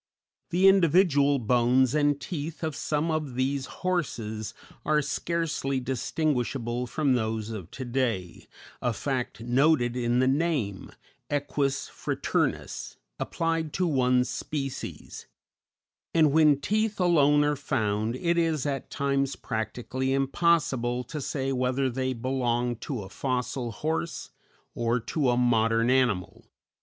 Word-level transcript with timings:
The 0.49 0.67
individual 0.67 1.37
bones 1.37 1.93
and 1.93 2.19
teeth 2.19 2.63
of 2.63 2.75
some 2.75 3.11
of 3.11 3.35
these 3.35 3.67
horses 3.85 4.55
are 4.83 4.99
scarcely 5.03 5.79
distinguishable 5.79 6.87
from 6.87 7.13
those 7.13 7.51
of 7.51 7.69
to 7.69 7.85
day, 7.85 8.47
a 8.81 8.93
fact 8.93 9.41
noted 9.41 9.95
in 9.95 10.17
the 10.17 10.27
name, 10.27 10.89
Equus 11.29 11.87
fraternus, 11.87 12.97
applied 13.19 13.73
to 13.73 13.85
one 13.85 14.23
species; 14.23 15.27
and 16.15 16.31
when 16.31 16.59
teeth 16.59 16.99
alone 16.99 17.43
are 17.43 17.55
found, 17.55 18.15
it 18.15 18.39
is 18.39 18.65
at 18.65 18.89
times 18.89 19.35
practically 19.35 20.13
impossible 20.13 21.03
to 21.03 21.21
say 21.21 21.51
whether 21.51 21.91
they 21.91 22.13
belong 22.13 22.75
to 22.77 23.03
a 23.03 23.07
fossil 23.09 23.71
horse 23.71 24.31
or 24.73 24.99
to 24.99 25.29
a 25.29 25.37
modern 25.37 25.91
animal. 25.91 26.47